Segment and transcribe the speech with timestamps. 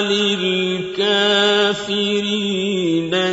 [0.00, 1.12] للكافرين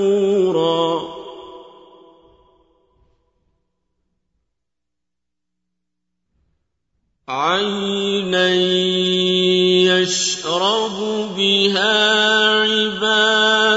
[7.28, 8.48] عينا
[10.02, 10.98] يشرب
[11.36, 11.94] بها
[12.60, 13.71] عباد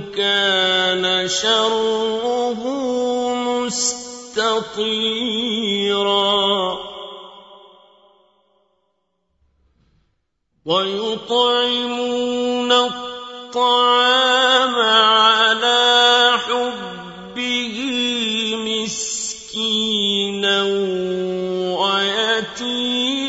[0.00, 2.54] كان شره
[3.34, 4.74] مستطيرا.
[10.66, 17.76] ويطعمون الطعام على حبه
[18.66, 20.62] مسكينا
[21.78, 23.23] ويتيما.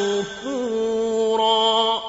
[0.00, 2.02] شكورا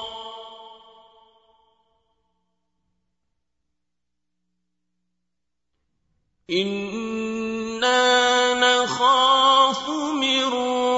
[6.50, 10.44] إنا نخاف من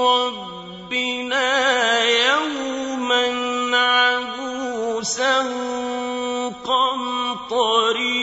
[0.07, 1.49] ربنا
[2.03, 3.25] يوما
[3.77, 5.39] عبوسا
[6.63, 8.14] قمطريرا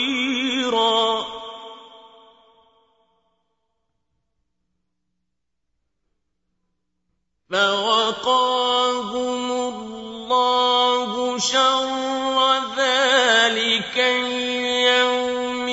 [11.42, 12.38] شر
[12.76, 15.66] ذلك اليوم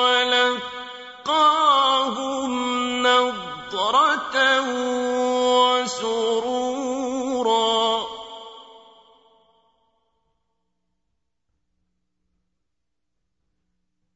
[0.00, 1.32] ولقاهم
[3.06, 4.36] نضرة
[5.76, 6.60] وسرورا.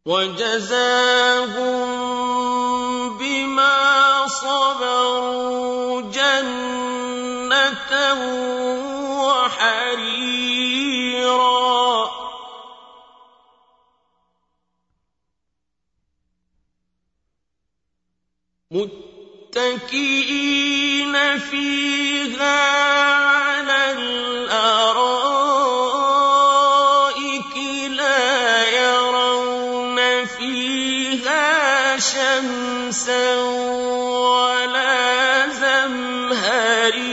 [0.07, 1.55] وجزاهم
[3.19, 7.93] بما صبروا جنة
[19.55, 20.35] متكئين
[21.39, 22.61] فيها
[23.27, 25.15] على الأرائك
[27.91, 33.35] لا يرون فيها شمسا
[34.15, 37.05] ولا زمهريرا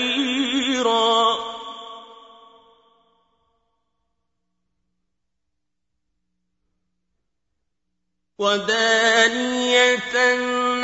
[8.41, 10.17] ودانية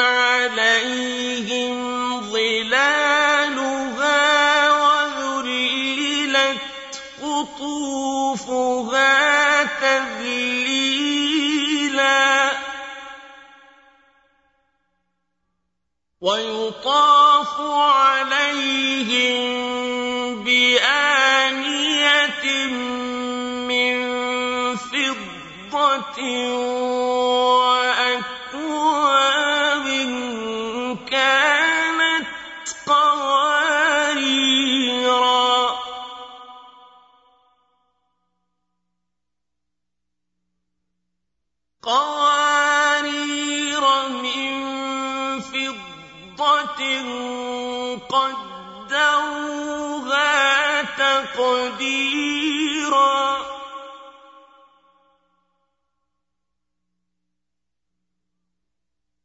[0.02, 1.78] عليهم
[2.32, 3.82] ظلالها
[4.72, 6.62] وذللت
[7.22, 9.04] قطوفها
[9.64, 10.78] تذليلا
[16.22, 19.38] ويطاف عليهم
[20.44, 21.06] بآنية
[23.68, 23.98] من
[24.76, 26.18] فضة
[51.78, 53.48] تقديرا.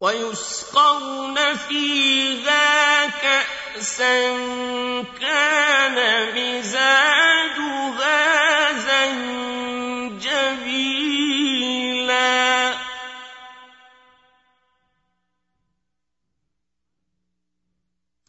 [0.00, 4.32] ويسقون فيها كأسا
[5.20, 5.96] كان
[6.34, 7.93] مزاجها
[8.72, 10.43] زنجبيلا.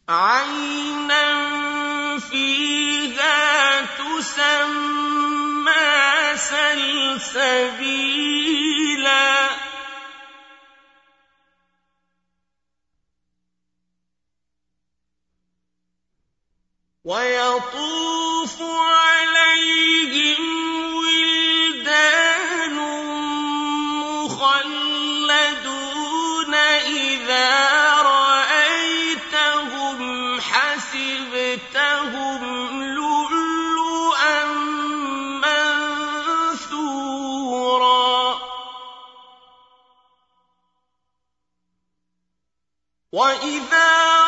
[0.08, 1.34] عينا
[4.24, 5.72] تسمى
[6.36, 7.64] سلسبيلا.
[43.14, 44.23] وإذا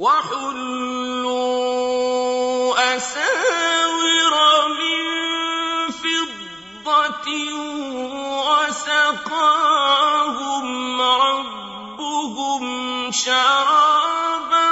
[0.00, 1.36] وحلوا
[2.96, 4.34] أساور
[4.80, 5.02] من
[5.92, 7.28] فضة
[8.48, 9.40] وسقاهم
[11.00, 12.64] ربهم
[13.12, 14.68] شرابا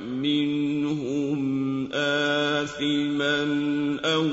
[0.00, 3.40] منهم آثما
[4.04, 4.28] أو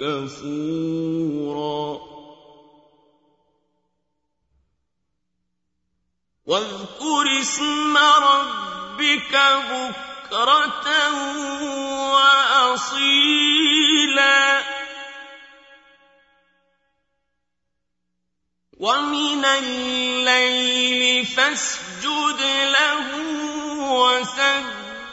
[0.00, 2.00] كفورا.
[6.46, 9.38] واذكر اسم ربك
[9.70, 10.88] بكرة
[12.12, 13.50] وأصيلا.
[18.80, 22.40] ومن الليل فاسجد
[22.72, 23.10] له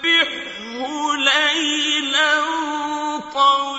[0.08, 2.42] وسبحه ليلا
[3.34, 3.77] طويلا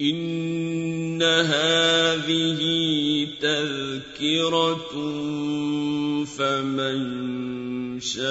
[0.02, 2.62] إن هذه
[3.42, 3.97] تذكرة
[6.26, 7.00] فمن
[8.00, 8.28] شاء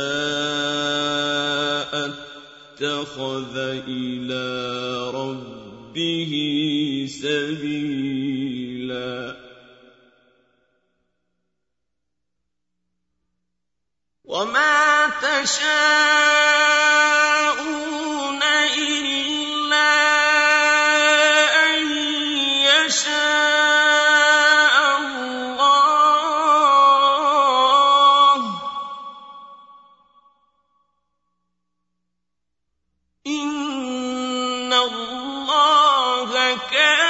[1.93, 3.57] اتخذ
[3.89, 4.47] إلى
[5.11, 6.33] ربه
[7.23, 8.27] سبيلا.
[14.25, 16.06] وما تشاءون
[36.73, 37.06] الله